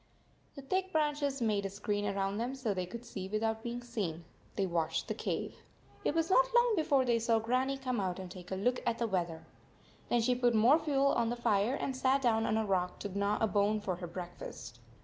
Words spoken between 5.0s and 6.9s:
the cave. It was not long be